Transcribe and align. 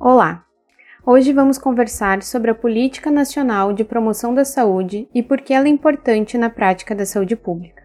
Olá! 0.00 0.44
Hoje 1.04 1.32
vamos 1.32 1.58
conversar 1.58 2.22
sobre 2.22 2.52
a 2.52 2.54
Política 2.54 3.10
Nacional 3.10 3.72
de 3.72 3.82
Promoção 3.82 4.32
da 4.32 4.44
Saúde 4.44 5.08
e 5.12 5.24
por 5.24 5.40
que 5.40 5.52
ela 5.52 5.66
é 5.66 5.70
importante 5.70 6.38
na 6.38 6.48
prática 6.48 6.94
da 6.94 7.04
saúde 7.04 7.34
pública. 7.34 7.82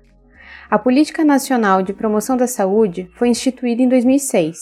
A 0.69 0.77
Política 0.77 1.25
Nacional 1.25 1.81
de 1.81 1.91
Promoção 1.91 2.37
da 2.37 2.45
Saúde 2.45 3.09
foi 3.15 3.29
instituída 3.29 3.81
em 3.81 3.89
2006. 3.89 4.57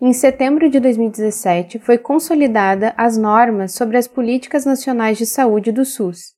Em 0.00 0.12
setembro 0.12 0.68
de 0.68 0.80
2017, 0.80 1.78
foi 1.78 1.98
consolidada 1.98 2.92
as 2.96 3.16
normas 3.16 3.74
sobre 3.74 3.96
as 3.96 4.08
políticas 4.08 4.64
nacionais 4.64 5.16
de 5.16 5.24
saúde 5.24 5.70
do 5.70 5.84
SUS. 5.84 6.34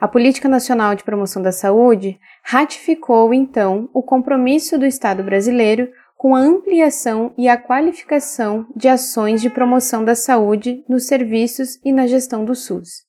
A 0.00 0.08
Política 0.08 0.48
Nacional 0.48 0.94
de 0.94 1.04
Promoção 1.04 1.42
da 1.42 1.52
Saúde 1.52 2.18
ratificou, 2.42 3.34
então, 3.34 3.90
o 3.92 4.02
compromisso 4.02 4.78
do 4.78 4.86
Estado 4.86 5.22
brasileiro 5.22 5.90
com 6.16 6.34
a 6.34 6.40
ampliação 6.40 7.32
e 7.36 7.48
a 7.48 7.56
qualificação 7.56 8.66
de 8.74 8.88
ações 8.88 9.40
de 9.40 9.50
promoção 9.50 10.04
da 10.04 10.14
saúde 10.14 10.82
nos 10.88 11.06
serviços 11.06 11.78
e 11.84 11.92
na 11.92 12.06
gestão 12.06 12.44
do 12.44 12.54
SUS. 12.54 13.04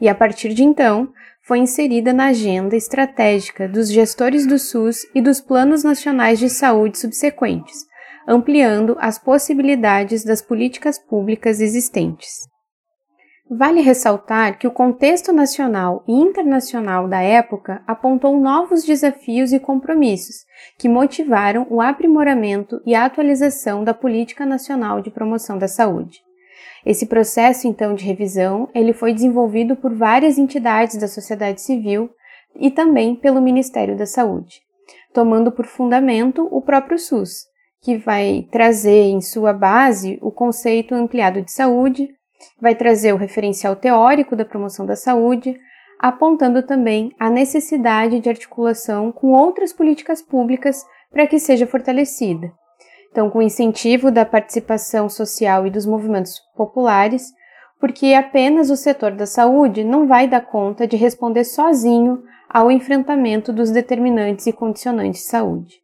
E 0.00 0.08
a 0.08 0.14
partir 0.14 0.54
de 0.54 0.64
então, 0.64 1.12
foi 1.46 1.58
inserida 1.58 2.12
na 2.12 2.26
agenda 2.26 2.74
estratégica 2.74 3.68
dos 3.68 3.88
gestores 3.88 4.46
do 4.46 4.58
SUS 4.58 5.06
e 5.14 5.20
dos 5.20 5.40
planos 5.40 5.84
nacionais 5.84 6.38
de 6.38 6.48
saúde 6.48 6.98
subsequentes, 6.98 7.84
ampliando 8.26 8.96
as 8.98 9.18
possibilidades 9.18 10.24
das 10.24 10.42
políticas 10.42 10.98
públicas 10.98 11.60
existentes. 11.60 12.48
Vale 13.48 13.80
ressaltar 13.80 14.58
que 14.58 14.66
o 14.66 14.72
contexto 14.72 15.32
nacional 15.32 16.02
e 16.08 16.12
internacional 16.12 17.06
da 17.06 17.22
época 17.22 17.80
apontou 17.86 18.36
novos 18.40 18.82
desafios 18.82 19.52
e 19.52 19.60
compromissos 19.60 20.44
que 20.76 20.88
motivaram 20.88 21.64
o 21.70 21.80
aprimoramento 21.80 22.82
e 22.84 22.92
atualização 22.92 23.84
da 23.84 23.94
Política 23.94 24.44
Nacional 24.44 25.00
de 25.00 25.12
Promoção 25.12 25.58
da 25.58 25.68
Saúde. 25.68 26.26
Esse 26.84 27.06
processo, 27.06 27.68
então, 27.68 27.94
de 27.94 28.04
revisão, 28.04 28.68
ele 28.74 28.92
foi 28.92 29.12
desenvolvido 29.12 29.76
por 29.76 29.94
várias 29.94 30.38
entidades 30.38 30.96
da 30.96 31.06
sociedade 31.06 31.60
civil 31.60 32.10
e 32.56 32.68
também 32.68 33.14
pelo 33.14 33.40
Ministério 33.40 33.96
da 33.96 34.06
Saúde, 34.06 34.60
tomando 35.12 35.52
por 35.52 35.66
fundamento 35.66 36.48
o 36.50 36.60
próprio 36.60 36.98
SUS, 36.98 37.44
que 37.80 37.96
vai 37.96 38.48
trazer 38.50 39.04
em 39.04 39.20
sua 39.20 39.52
base 39.52 40.18
o 40.20 40.32
conceito 40.32 40.96
ampliado 40.96 41.42
de 41.42 41.52
saúde, 41.52 42.08
vai 42.60 42.74
trazer 42.74 43.12
o 43.12 43.16
referencial 43.16 43.76
teórico 43.76 44.34
da 44.34 44.44
promoção 44.44 44.86
da 44.86 44.96
saúde, 44.96 45.58
apontando 45.98 46.62
também 46.62 47.12
a 47.18 47.30
necessidade 47.30 48.20
de 48.20 48.28
articulação 48.28 49.10
com 49.10 49.28
outras 49.28 49.72
políticas 49.72 50.20
públicas 50.20 50.84
para 51.10 51.26
que 51.26 51.38
seja 51.38 51.66
fortalecida. 51.66 52.52
Então, 53.10 53.30
com 53.30 53.40
incentivo 53.40 54.10
da 54.10 54.26
participação 54.26 55.08
social 55.08 55.66
e 55.66 55.70
dos 55.70 55.86
movimentos 55.86 56.38
populares, 56.54 57.32
porque 57.80 58.12
apenas 58.14 58.70
o 58.70 58.76
setor 58.76 59.12
da 59.12 59.26
saúde 59.26 59.84
não 59.84 60.06
vai 60.06 60.28
dar 60.28 60.42
conta 60.42 60.86
de 60.86 60.96
responder 60.96 61.44
sozinho 61.44 62.22
ao 62.48 62.70
enfrentamento 62.70 63.52
dos 63.52 63.70
determinantes 63.70 64.46
e 64.46 64.52
condicionantes 64.52 65.22
de 65.22 65.28
saúde. 65.28 65.74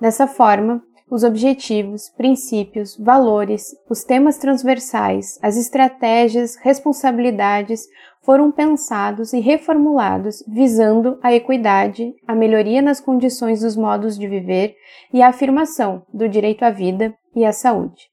Dessa 0.00 0.26
forma, 0.26 0.82
os 1.10 1.22
objetivos, 1.22 2.08
princípios, 2.10 2.96
valores, 2.96 3.76
os 3.88 4.04
temas 4.04 4.38
transversais, 4.38 5.38
as 5.42 5.56
estratégias, 5.56 6.56
responsabilidades 6.56 7.86
foram 8.22 8.50
pensados 8.50 9.32
e 9.34 9.40
reformulados 9.40 10.42
visando 10.48 11.18
a 11.22 11.32
equidade, 11.32 12.14
a 12.26 12.34
melhoria 12.34 12.80
nas 12.80 13.00
condições 13.00 13.60
dos 13.60 13.76
modos 13.76 14.18
de 14.18 14.26
viver 14.26 14.74
e 15.12 15.20
a 15.20 15.28
afirmação 15.28 16.06
do 16.12 16.28
direito 16.28 16.64
à 16.64 16.70
vida 16.70 17.14
e 17.36 17.44
à 17.44 17.52
saúde. 17.52 18.08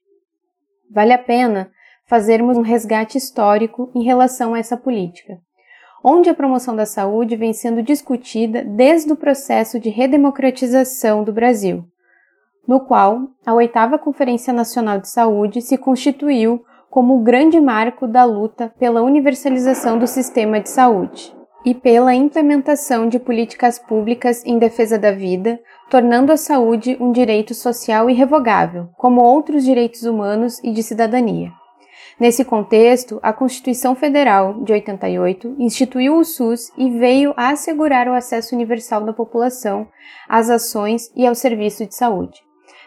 Vale 0.90 1.14
a 1.14 1.18
pena 1.18 1.70
fazermos 2.06 2.58
um 2.58 2.62
resgate 2.62 3.16
histórico 3.16 3.90
em 3.94 4.04
relação 4.04 4.52
a 4.52 4.58
essa 4.58 4.76
política, 4.76 5.38
onde 6.04 6.28
a 6.28 6.34
promoção 6.34 6.76
da 6.76 6.84
saúde 6.84 7.36
vem 7.36 7.54
sendo 7.54 7.82
discutida 7.82 8.62
desde 8.62 9.10
o 9.10 9.16
processo 9.16 9.80
de 9.80 9.88
redemocratização 9.88 11.24
do 11.24 11.32
Brasil, 11.32 11.86
no 12.66 12.80
qual 12.80 13.28
a 13.44 13.52
oitava 13.54 13.98
Conferência 13.98 14.52
Nacional 14.52 15.00
de 15.00 15.08
Saúde 15.08 15.60
se 15.60 15.76
constituiu 15.76 16.64
como 16.88 17.16
o 17.16 17.22
grande 17.22 17.60
marco 17.60 18.06
da 18.06 18.22
luta 18.24 18.72
pela 18.78 19.02
universalização 19.02 19.98
do 19.98 20.06
sistema 20.06 20.60
de 20.60 20.68
saúde 20.68 21.34
e 21.64 21.74
pela 21.74 22.14
implementação 22.14 23.08
de 23.08 23.18
políticas 23.18 23.78
públicas 23.78 24.44
em 24.44 24.58
defesa 24.58 24.98
da 24.98 25.10
vida, 25.10 25.58
tornando 25.88 26.32
a 26.32 26.36
saúde 26.36 26.96
um 27.00 27.10
direito 27.10 27.54
social 27.54 28.10
irrevogável, 28.10 28.88
como 28.96 29.22
outros 29.22 29.64
direitos 29.64 30.02
humanos 30.02 30.62
e 30.62 30.70
de 30.72 30.82
cidadania. 30.82 31.50
Nesse 32.20 32.44
contexto, 32.44 33.18
a 33.22 33.32
Constituição 33.32 33.94
Federal 33.94 34.62
de 34.62 34.72
88 34.72 35.56
instituiu 35.58 36.18
o 36.18 36.24
SUS 36.24 36.70
e 36.76 36.90
veio 36.90 37.32
a 37.36 37.50
assegurar 37.50 38.06
o 38.06 38.12
acesso 38.12 38.54
universal 38.54 39.02
da 39.02 39.12
população 39.12 39.88
às 40.28 40.50
ações 40.50 41.10
e 41.16 41.26
ao 41.26 41.34
serviço 41.34 41.86
de 41.86 41.94
saúde 41.94 42.42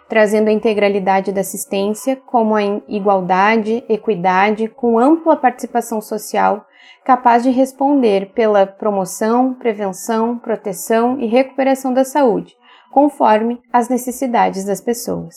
trazendo 0.08 0.50
a 0.50 0.52
integralidade 0.52 1.32
da 1.32 1.42
assistência, 1.42 2.16
como 2.16 2.56
a 2.56 2.62
igualdade, 2.88 3.84
equidade, 3.90 4.68
com 4.68 5.00
ampla 5.00 5.36
participação 5.36 6.00
social, 6.02 6.66
capaz 7.04 7.44
de 7.44 7.50
responder 7.50 8.32
pela 8.34 8.66
promoção, 8.66 9.54
prevenção, 9.54 10.38
proteção 10.38 11.20
e 11.20 11.26
recuperação 11.26 11.94
da 11.94 12.04
saúde, 12.04 12.56
conforme 12.92 13.60
as 13.72 13.90
necessidades 13.90 14.66
das 14.66 14.82
pessoas. 14.82 15.36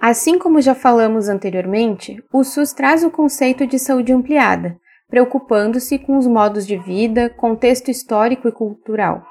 Assim 0.00 0.38
como 0.38 0.60
já 0.60 0.74
falamos 0.74 1.28
anteriormente, 1.28 2.22
o 2.32 2.44
SUS 2.44 2.72
traz 2.72 3.02
o 3.02 3.10
conceito 3.10 3.66
de 3.66 3.78
saúde 3.78 4.12
ampliada, 4.12 4.78
preocupando-se 5.08 5.98
com 5.98 6.16
os 6.16 6.26
modos 6.26 6.66
de 6.66 6.76
vida, 6.76 7.30
contexto 7.30 7.90
histórico 7.90 8.48
e 8.48 8.52
cultural 8.52 9.24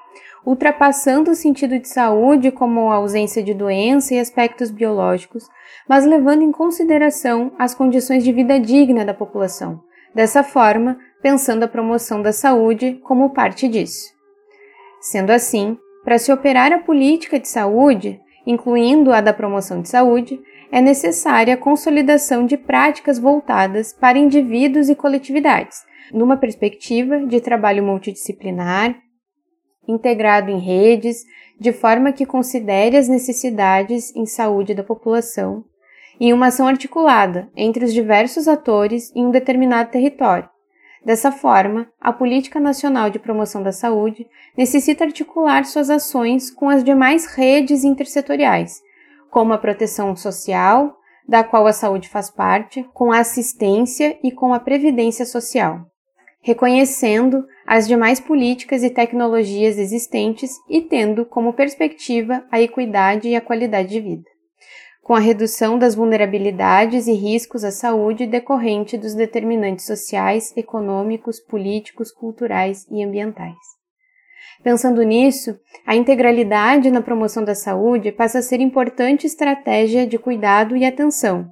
ultrapassando 0.46 1.32
o 1.32 1.36
sentido 1.36 1.80
de 1.80 1.88
saúde 1.88 2.52
como 2.52 2.92
a 2.92 2.96
ausência 2.96 3.42
de 3.42 3.54
doença 3.54 4.14
e 4.14 4.20
aspectos 4.20 4.70
biológicos, 4.70 5.50
mas 5.90 6.06
levando 6.06 6.44
em 6.44 6.52
consideração 6.52 7.52
as 7.58 7.74
condições 7.74 8.24
de 8.24 8.32
vida 8.32 8.60
digna 8.60 9.04
da 9.04 9.14
população. 9.14 9.82
Dessa 10.14 10.44
forma, 10.44 10.98
pensando 11.22 11.64
a 11.64 11.68
promoção 11.68 12.22
da 12.22 12.32
saúde 12.32 13.00
como 13.04 13.32
parte 13.32 13.68
disso. 13.68 14.14
Sendo 15.02 15.32
assim, 15.32 15.78
para 16.04 16.20
se 16.20 16.32
operar 16.32 16.72
a 16.72 16.80
política 16.80 17.40
de 17.40 17.48
saúde, 17.48 18.22
incluindo 18.46 19.12
a 19.12 19.22
da 19.22 19.34
promoção 19.34 19.82
de 19.82 19.90
saúde, 19.90 20.40
é 20.76 20.82
necessária 20.82 21.54
a 21.54 21.58
consolidação 21.58 22.46
de 22.46 22.58
práticas 22.58 23.18
voltadas 23.18 23.94
para 23.94 24.18
indivíduos 24.18 24.90
e 24.90 24.94
coletividades, 24.94 25.86
numa 26.12 26.36
perspectiva 26.36 27.26
de 27.26 27.40
trabalho 27.40 27.82
multidisciplinar, 27.82 28.94
integrado 29.88 30.52
em 30.52 30.60
redes, 30.60 31.24
de 31.58 31.72
forma 31.72 32.12
que 32.12 32.26
considere 32.26 32.98
as 32.98 33.08
necessidades 33.08 34.14
em 34.18 34.26
saúde 34.26 34.74
da 34.74 34.84
população, 34.84 35.64
e 36.20 36.34
uma 36.34 36.48
ação 36.48 36.68
articulada 36.68 37.50
entre 37.56 37.86
os 37.86 37.94
diversos 37.94 38.46
atores 38.46 39.16
em 39.16 39.26
um 39.26 39.32
determinado 39.32 39.92
território. 39.92 40.50
Dessa 41.06 41.32
forma, 41.32 41.88
a 42.02 42.12
Política 42.12 42.60
Nacional 42.60 43.10
de 43.10 43.18
Promoção 43.18 43.64
da 43.64 43.72
Saúde 43.72 44.28
necessita 44.58 45.06
articular 45.06 45.64
suas 45.64 45.90
ações 45.90 46.52
com 46.52 46.70
as 46.70 46.84
demais 46.84 47.28
redes 47.28 47.86
intersetoriais, 47.86 48.84
como 49.36 49.52
a 49.52 49.58
proteção 49.58 50.16
social, 50.16 50.96
da 51.28 51.44
qual 51.44 51.68
a 51.68 51.74
saúde 51.74 52.08
faz 52.08 52.30
parte, 52.30 52.88
com 52.94 53.12
a 53.12 53.20
assistência 53.20 54.18
e 54.24 54.32
com 54.32 54.54
a 54.54 54.62
previdência 54.62 55.26
social 55.26 55.82
reconhecendo 56.40 57.44
as 57.66 57.88
demais 57.88 58.20
políticas 58.20 58.84
e 58.84 58.90
tecnologias 58.92 59.80
existentes 59.80 60.52
e 60.70 60.80
tendo 60.80 61.26
como 61.26 61.54
perspectiva 61.54 62.46
a 62.52 62.62
equidade 62.62 63.28
e 63.28 63.36
a 63.36 63.42
qualidade 63.42 63.90
de 63.90 64.00
vida, 64.00 64.30
com 65.02 65.16
a 65.16 65.20
redução 65.20 65.80
das 65.80 65.96
vulnerabilidades 65.96 67.08
e 67.08 67.14
riscos 67.14 67.64
à 67.64 67.72
saúde 67.72 68.28
decorrente 68.28 68.96
dos 68.96 69.16
determinantes 69.16 69.88
sociais, 69.88 70.56
econômicos, 70.56 71.40
políticos, 71.40 72.12
culturais 72.12 72.86
e 72.92 73.04
ambientais. 73.04 73.75
Pensando 74.66 75.04
nisso, 75.04 75.60
a 75.86 75.96
integralidade 75.96 76.90
na 76.90 77.00
promoção 77.00 77.44
da 77.44 77.54
saúde 77.54 78.12
passa 78.12 78.40
a 78.40 78.42
ser 78.42 78.60
importante 78.60 79.28
estratégia 79.28 80.08
de 80.08 80.18
cuidado 80.18 80.76
e 80.76 80.84
atenção, 80.84 81.48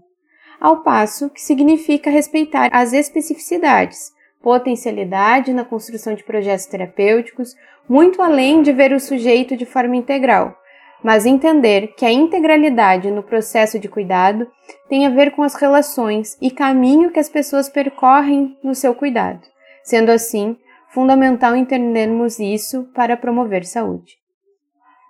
ao 0.59 0.81
passo 0.81 1.29
que 1.29 1.39
significa 1.39 2.09
respeitar 2.09 2.71
as 2.73 2.91
especificidades, 2.91 4.11
potencialidade 4.41 5.53
na 5.53 5.63
construção 5.63 6.15
de 6.15 6.23
projetos 6.23 6.65
terapêuticos, 6.65 7.55
muito 7.87 8.19
além 8.19 8.63
de 8.63 8.73
ver 8.73 8.91
o 8.91 8.99
sujeito 8.99 9.55
de 9.55 9.63
forma 9.67 9.95
integral, 9.95 10.57
mas 11.03 11.27
entender 11.27 11.93
que 11.95 12.07
a 12.07 12.11
integralidade 12.11 13.11
no 13.11 13.21
processo 13.21 13.77
de 13.77 13.87
cuidado 13.87 14.47
tem 14.89 15.05
a 15.05 15.11
ver 15.11 15.35
com 15.35 15.43
as 15.43 15.53
relações 15.53 16.35
e 16.41 16.49
caminho 16.49 17.11
que 17.11 17.19
as 17.19 17.29
pessoas 17.29 17.69
percorrem 17.69 18.57
no 18.63 18.73
seu 18.73 18.95
cuidado. 18.95 19.41
Sendo 19.83 20.09
assim, 20.09 20.57
fundamental 20.93 21.55
entendermos 21.55 22.39
isso 22.39 22.83
para 22.93 23.17
promover 23.17 23.65
saúde. 23.65 24.17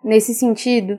Nesse 0.04 0.34
sentido, 0.34 0.98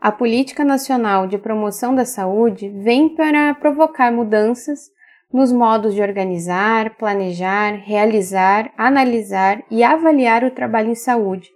a 0.00 0.12
Política 0.12 0.62
Nacional 0.62 1.26
de 1.26 1.38
Promoção 1.38 1.94
da 1.94 2.04
Saúde 2.04 2.68
vem 2.68 3.08
para 3.08 3.54
provocar 3.54 4.12
mudanças 4.12 4.90
nos 5.32 5.52
modos 5.52 5.94
de 5.94 6.02
organizar, 6.02 6.96
planejar, 6.96 7.72
realizar, 7.76 8.72
analisar 8.76 9.62
e 9.70 9.82
avaliar 9.82 10.44
o 10.44 10.50
trabalho 10.50 10.90
em 10.90 10.94
saúde, 10.94 11.48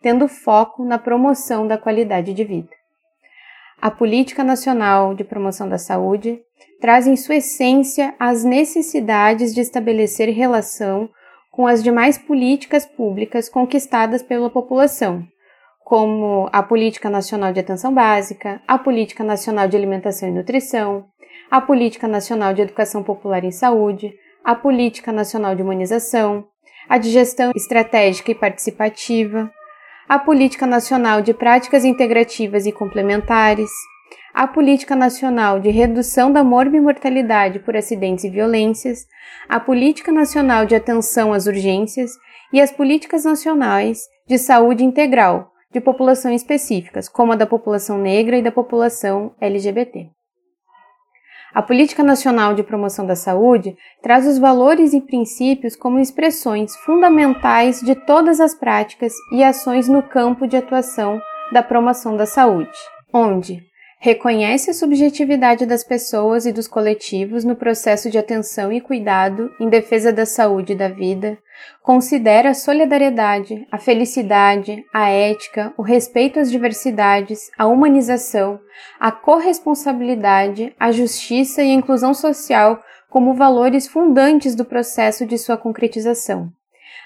tendo 0.00 0.28
foco 0.28 0.84
na 0.84 0.98
promoção 0.98 1.66
da 1.66 1.78
qualidade 1.78 2.34
de 2.34 2.44
vida. 2.44 2.70
A 3.80 3.90
Política 3.90 4.44
Nacional 4.44 5.14
de 5.14 5.24
Promoção 5.24 5.68
da 5.68 5.78
Saúde 5.78 6.40
traz 6.80 7.06
em 7.06 7.16
sua 7.16 7.36
essência 7.36 8.14
as 8.18 8.44
necessidades 8.44 9.52
de 9.52 9.60
estabelecer 9.60 10.28
relação 10.28 11.08
com 11.52 11.66
as 11.66 11.82
demais 11.82 12.16
políticas 12.16 12.86
públicas 12.86 13.46
conquistadas 13.46 14.22
pela 14.22 14.48
população, 14.48 15.22
como 15.84 16.48
a 16.50 16.62
Política 16.62 17.10
Nacional 17.10 17.52
de 17.52 17.60
Atenção 17.60 17.92
Básica, 17.92 18.62
a 18.66 18.78
Política 18.78 19.22
Nacional 19.22 19.68
de 19.68 19.76
Alimentação 19.76 20.30
e 20.30 20.32
Nutrição, 20.32 21.04
a 21.50 21.60
Política 21.60 22.08
Nacional 22.08 22.54
de 22.54 22.62
Educação 22.62 23.02
Popular 23.02 23.44
em 23.44 23.50
Saúde, 23.50 24.14
a 24.42 24.54
Política 24.54 25.12
Nacional 25.12 25.54
de 25.54 25.60
Imunização, 25.60 26.46
a 26.88 26.96
de 26.96 27.10
Gestão 27.10 27.52
Estratégica 27.54 28.30
e 28.30 28.34
Participativa, 28.34 29.52
a 30.08 30.18
Política 30.18 30.66
Nacional 30.66 31.20
de 31.20 31.34
Práticas 31.34 31.84
Integrativas 31.84 32.64
e 32.64 32.72
Complementares, 32.72 33.70
a 34.34 34.46
Política 34.46 34.96
Nacional 34.96 35.60
de 35.60 35.70
Redução 35.70 36.32
da 36.32 36.42
Morbimortalidade 36.42 37.58
por 37.58 37.76
Acidentes 37.76 38.24
e 38.24 38.30
Violências, 38.30 39.06
a 39.48 39.60
Política 39.60 40.10
Nacional 40.10 40.64
de 40.64 40.74
Atenção 40.74 41.32
às 41.32 41.46
Urgências 41.46 42.12
e 42.52 42.60
as 42.60 42.72
Políticas 42.72 43.24
Nacionais 43.24 44.00
de 44.26 44.38
Saúde 44.38 44.84
Integral 44.84 45.50
de 45.70 45.80
populações 45.80 46.42
específicas, 46.42 47.08
como 47.08 47.32
a 47.32 47.36
da 47.36 47.46
população 47.46 47.98
negra 47.98 48.36
e 48.36 48.42
da 48.42 48.52
população 48.52 49.34
LGBT. 49.40 50.08
A 51.54 51.60
Política 51.60 52.02
Nacional 52.02 52.54
de 52.54 52.62
Promoção 52.62 53.06
da 53.06 53.14
Saúde 53.14 53.76
traz 54.02 54.26
os 54.26 54.38
valores 54.38 54.94
e 54.94 55.02
princípios 55.02 55.76
como 55.76 55.98
expressões 55.98 56.74
fundamentais 56.76 57.80
de 57.80 57.94
todas 57.94 58.40
as 58.40 58.54
práticas 58.54 59.12
e 59.34 59.44
ações 59.44 59.86
no 59.86 60.02
campo 60.02 60.46
de 60.46 60.56
atuação 60.56 61.20
da 61.52 61.62
promoção 61.62 62.16
da 62.16 62.24
saúde, 62.24 62.70
onde 63.12 63.62
reconhece 64.02 64.68
a 64.68 64.74
subjetividade 64.74 65.64
das 65.64 65.84
pessoas 65.84 66.44
e 66.44 66.52
dos 66.52 66.66
coletivos 66.66 67.44
no 67.44 67.54
processo 67.54 68.10
de 68.10 68.18
atenção 68.18 68.72
e 68.72 68.80
cuidado 68.80 69.48
em 69.60 69.68
defesa 69.68 70.12
da 70.12 70.26
saúde 70.26 70.72
e 70.72 70.76
da 70.76 70.88
vida, 70.88 71.38
considera 71.84 72.50
a 72.50 72.54
solidariedade, 72.54 73.64
a 73.70 73.78
felicidade, 73.78 74.84
a 74.92 75.08
ética, 75.08 75.72
o 75.78 75.82
respeito 75.82 76.40
às 76.40 76.50
diversidades, 76.50 77.48
a 77.56 77.68
humanização, 77.68 78.58
a 78.98 79.12
corresponsabilidade, 79.12 80.74
a 80.80 80.90
justiça 80.90 81.62
e 81.62 81.70
a 81.70 81.74
inclusão 81.74 82.12
social 82.12 82.82
como 83.08 83.34
valores 83.34 83.86
fundantes 83.86 84.56
do 84.56 84.64
processo 84.64 85.24
de 85.24 85.38
sua 85.38 85.56
concretização. 85.56 86.50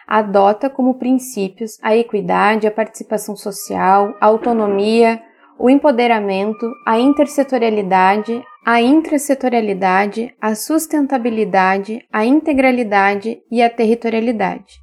Adota 0.08 0.70
como 0.70 0.94
princípios 0.94 1.72
a 1.82 1.94
equidade, 1.94 2.66
a 2.66 2.70
participação 2.70 3.36
social, 3.36 4.16
a 4.18 4.24
autonomia, 4.24 5.20
o 5.58 5.70
empoderamento, 5.70 6.70
a 6.86 6.98
intersetorialidade, 6.98 8.42
a 8.64 8.80
intrasetorialidade, 8.80 10.34
a 10.40 10.54
sustentabilidade, 10.54 12.00
a 12.12 12.24
integralidade 12.24 13.38
e 13.50 13.62
a 13.62 13.70
territorialidade. 13.70 14.74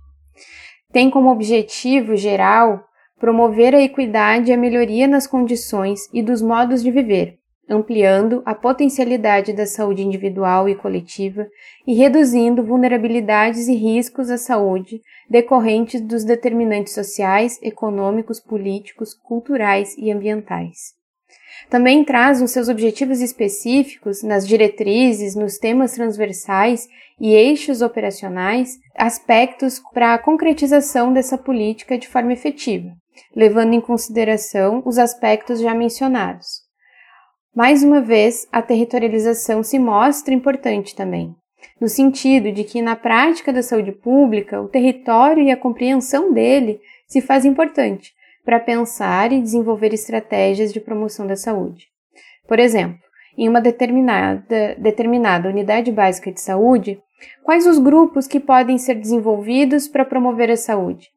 Tem 0.91 1.09
como 1.09 1.31
objetivo 1.31 2.15
geral 2.15 2.83
promover 3.19 3.73
a 3.75 3.81
equidade 3.81 4.51
e 4.51 4.53
a 4.53 4.57
melhoria 4.57 5.07
nas 5.07 5.27
condições 5.27 6.01
e 6.13 6.21
dos 6.21 6.41
modos 6.41 6.83
de 6.83 6.91
viver, 6.91 7.37
ampliando 7.73 8.41
a 8.45 8.55
potencialidade 8.55 9.53
da 9.53 9.65
saúde 9.65 10.01
individual 10.01 10.69
e 10.69 10.75
coletiva 10.75 11.47
e 11.85 11.93
reduzindo 11.93 12.63
vulnerabilidades 12.63 13.67
e 13.67 13.75
riscos 13.75 14.29
à 14.29 14.37
saúde 14.37 15.01
decorrentes 15.29 16.01
dos 16.01 16.23
determinantes 16.23 16.93
sociais, 16.93 17.59
econômicos, 17.61 18.39
políticos, 18.39 19.13
culturais 19.13 19.95
e 19.97 20.11
ambientais. 20.11 20.93
Também 21.69 22.03
traz 22.03 22.41
os 22.41 22.51
seus 22.51 22.67
objetivos 22.67 23.21
específicos 23.21 24.21
nas 24.21 24.47
diretrizes, 24.47 25.35
nos 25.35 25.57
temas 25.57 25.93
transversais 25.93 26.87
e 27.19 27.33
eixos 27.33 27.81
operacionais, 27.81 28.77
aspectos 28.95 29.81
para 29.93 30.13
a 30.13 30.19
concretização 30.19 31.13
dessa 31.13 31.37
política 31.37 31.97
de 31.97 32.07
forma 32.07 32.33
efetiva, 32.33 32.91
levando 33.35 33.73
em 33.73 33.81
consideração 33.81 34.83
os 34.85 34.97
aspectos 34.97 35.59
já 35.59 35.73
mencionados. 35.73 36.62
Mais 37.55 37.83
uma 37.83 38.01
vez, 38.01 38.47
a 38.51 38.63
territorialização 38.63 39.61
se 39.61 39.77
mostra 39.77 40.33
importante 40.33 40.95
também, 40.95 41.35
no 41.79 41.87
sentido 41.87 42.51
de 42.51 42.63
que, 42.63 42.81
na 42.81 42.95
prática 42.95 43.53
da 43.53 43.61
saúde 43.61 43.91
pública, 43.91 44.59
o 44.59 44.67
território 44.67 45.43
e 45.43 45.51
a 45.51 45.57
compreensão 45.57 46.33
dele 46.33 46.81
se 47.05 47.21
faz 47.21 47.45
importante 47.45 48.11
para 48.43 48.59
pensar 48.59 49.31
e 49.31 49.39
desenvolver 49.39 49.93
estratégias 49.93 50.73
de 50.73 50.79
promoção 50.79 51.27
da 51.27 51.35
saúde. 51.35 51.89
Por 52.47 52.57
exemplo, 52.57 52.97
em 53.37 53.47
uma 53.47 53.61
determinada, 53.61 54.75
determinada 54.79 55.47
unidade 55.47 55.91
básica 55.91 56.31
de 56.31 56.41
saúde, 56.41 56.99
quais 57.43 57.67
os 57.67 57.77
grupos 57.77 58.25
que 58.25 58.39
podem 58.39 58.79
ser 58.79 58.95
desenvolvidos 58.95 59.87
para 59.87 60.03
promover 60.03 60.49
a 60.49 60.57
saúde? 60.57 61.09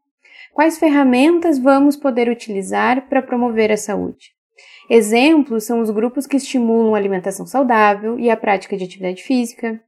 Quais 0.53 0.79
ferramentas 0.79 1.59
vamos 1.59 1.97
poder 1.97 2.29
utilizar 2.29 3.09
para 3.09 3.23
promover 3.23 3.73
a 3.73 3.77
saúde? 3.79 4.36
Exemplos 4.89 5.65
são 5.65 5.81
os 5.81 5.91
grupos 5.91 6.27
que 6.27 6.37
estimulam 6.37 6.95
a 6.95 6.99
alimentação 6.99 7.45
saudável 7.45 8.19
e 8.19 8.31
a 8.31 8.37
prática 8.37 8.77
de 8.77 8.85
atividade 8.85 9.23
física, 9.23 9.81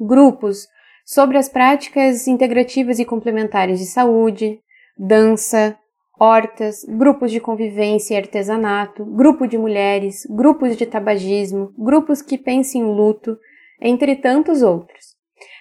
grupos 0.00 0.66
sobre 1.04 1.36
as 1.36 1.48
práticas 1.48 2.26
integrativas 2.26 2.98
e 2.98 3.04
complementares 3.04 3.78
de 3.78 3.86
saúde, 3.86 4.60
dança, 4.96 5.76
hortas, 6.18 6.84
grupos 6.84 7.30
de 7.30 7.40
convivência 7.40 8.14
e 8.14 8.16
artesanato, 8.18 9.04
grupo 9.04 9.46
de 9.46 9.58
mulheres, 9.58 10.26
grupos 10.28 10.76
de 10.76 10.86
tabagismo, 10.86 11.72
grupos 11.78 12.22
que 12.22 12.38
pensem 12.38 12.82
em 12.82 12.84
luto, 12.84 13.38
entre 13.80 14.16
tantos 14.16 14.62
outros. 14.62 15.16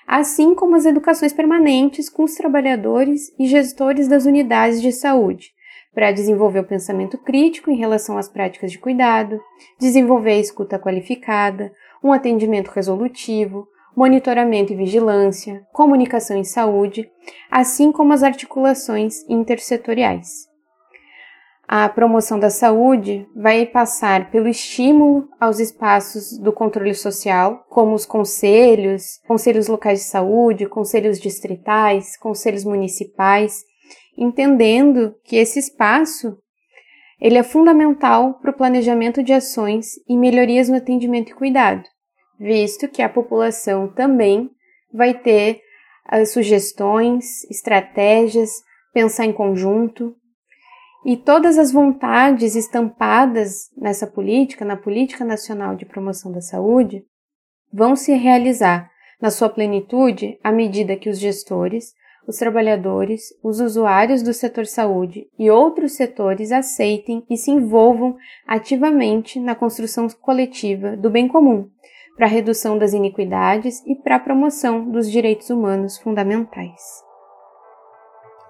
Assim 0.05 0.53
como 0.53 0.75
as 0.75 0.85
educações 0.85 1.31
permanentes 1.31 2.09
com 2.09 2.23
os 2.23 2.35
trabalhadores 2.35 3.33
e 3.39 3.45
gestores 3.47 4.07
das 4.07 4.25
unidades 4.25 4.81
de 4.81 4.91
saúde, 4.91 5.51
para 5.99 6.13
desenvolver 6.13 6.59
o 6.59 6.65
pensamento 6.65 7.17
crítico 7.17 7.69
em 7.69 7.75
relação 7.75 8.17
às 8.17 8.29
práticas 8.29 8.71
de 8.71 8.79
cuidado, 8.79 9.37
desenvolver 9.77 10.31
a 10.31 10.39
escuta 10.39 10.79
qualificada, 10.79 11.73
um 12.01 12.13
atendimento 12.13 12.69
resolutivo, 12.69 13.67
monitoramento 13.93 14.71
e 14.71 14.77
vigilância, 14.77 15.61
comunicação 15.73 16.37
em 16.37 16.45
saúde, 16.45 17.11
assim 17.51 17.91
como 17.91 18.13
as 18.13 18.23
articulações 18.23 19.27
intersetoriais. 19.27 20.47
A 21.67 21.89
promoção 21.89 22.39
da 22.39 22.49
saúde 22.49 23.27
vai 23.35 23.65
passar 23.65 24.31
pelo 24.31 24.47
estímulo 24.47 25.27
aos 25.37 25.59
espaços 25.59 26.39
do 26.39 26.53
controle 26.53 26.95
social, 26.95 27.65
como 27.69 27.93
os 27.93 28.05
conselhos, 28.05 29.19
conselhos 29.27 29.67
locais 29.67 29.99
de 29.99 30.05
saúde, 30.05 30.65
conselhos 30.65 31.19
distritais, 31.19 32.15
conselhos 32.15 32.63
municipais, 32.63 33.67
entendendo 34.19 35.15
que 35.23 35.37
esse 35.37 35.57
espaço 35.59 36.37
ele 37.21 37.37
é 37.37 37.43
fundamental 37.43 38.35
para 38.35 38.51
o 38.51 38.55
planejamento 38.55 39.23
de 39.23 39.33
ações 39.33 39.95
e 40.07 40.17
melhorias 40.17 40.69
no 40.69 40.75
atendimento 40.75 41.31
e 41.31 41.35
cuidado, 41.35 41.83
visto 42.39 42.87
que 42.87 43.01
a 43.01 43.09
população 43.09 43.87
também 43.87 44.49
vai 44.93 45.13
ter 45.13 45.61
as 46.05 46.31
sugestões, 46.31 47.43
estratégias, 47.49 48.51
pensar 48.93 49.25
em 49.25 49.33
conjunto. 49.33 50.15
E 51.05 51.15
todas 51.15 51.57
as 51.57 51.71
vontades 51.71 52.55
estampadas 52.55 53.69
nessa 53.77 54.07
política, 54.07 54.65
na 54.65 54.75
Política 54.75 55.23
Nacional 55.23 55.75
de 55.75 55.85
Promoção 55.85 56.31
da 56.31 56.41
Saúde, 56.41 57.03
vão 57.71 57.95
se 57.95 58.13
realizar 58.13 58.89
na 59.21 59.29
sua 59.29 59.49
plenitude 59.49 60.39
à 60.43 60.51
medida 60.51 60.95
que 60.95 61.09
os 61.09 61.19
gestores 61.19 61.93
os 62.29 62.37
trabalhadores, 62.37 63.33
os 63.43 63.59
usuários 63.59 64.21
do 64.21 64.35
setor 64.35 64.67
saúde 64.67 65.27
e 65.39 65.49
outros 65.49 65.93
setores 65.93 66.51
aceitem 66.51 67.25
e 67.27 67.35
se 67.35 67.49
envolvam 67.49 68.15
ativamente 68.47 69.39
na 69.39 69.55
construção 69.55 70.07
coletiva 70.21 70.95
do 70.95 71.09
bem 71.09 71.27
comum, 71.27 71.67
para 72.15 72.27
a 72.27 72.29
redução 72.29 72.77
das 72.77 72.93
iniquidades 72.93 73.83
e 73.83 73.95
para 73.95 74.17
a 74.17 74.19
promoção 74.19 74.91
dos 74.91 75.09
direitos 75.09 75.49
humanos 75.49 75.97
fundamentais. 75.97 76.79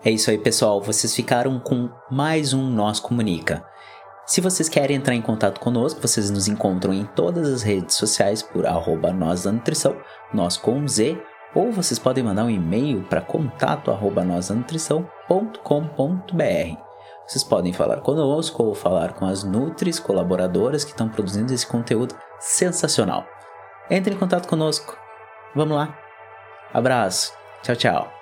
É 0.03 0.11
isso 0.11 0.29
aí, 0.29 0.37
pessoal. 0.37 0.81
Vocês 0.81 1.15
ficaram 1.15 1.57
com 1.57 1.89
mais 2.11 2.53
um 2.53 2.69
Nós 2.69 2.99
Comunica. 2.99 3.65
Se 4.25 4.41
vocês 4.41 4.67
querem 4.67 4.97
entrar 4.97 5.15
em 5.15 5.21
contato 5.21 5.61
conosco, 5.61 6.01
vocês 6.01 6.29
nos 6.29 6.49
encontram 6.49 6.93
em 6.93 7.05
todas 7.15 7.47
as 7.47 7.63
redes 7.63 7.95
sociais 7.95 8.43
por 8.43 8.65
arroba 8.65 9.13
nós 9.13 9.43
da 9.43 9.53
nutrição, 9.53 9.95
nós 10.33 10.57
com 10.57 10.85
Z, 10.85 11.17
ou 11.53 11.71
vocês 11.71 11.99
podem 11.99 12.23
mandar 12.23 12.45
um 12.45 12.49
e-mail 12.49 13.03
para 13.03 13.21
contato 13.21 13.91
arroba 13.91 14.23
Vocês 17.27 17.43
podem 17.43 17.73
falar 17.73 18.01
conosco 18.01 18.63
ou 18.63 18.73
falar 18.73 19.13
com 19.13 19.25
as 19.25 19.43
Nutris 19.43 19.99
colaboradoras 19.99 20.83
que 20.83 20.91
estão 20.91 21.09
produzindo 21.09 21.53
esse 21.53 21.65
conteúdo 21.65 22.15
sensacional. 22.39 23.25
Entre 23.89 24.13
em 24.13 24.17
contato 24.17 24.47
conosco. 24.47 24.97
Vamos 25.55 25.75
lá. 25.75 25.95
Abraço. 26.73 27.33
Tchau, 27.63 27.75
tchau. 27.75 28.18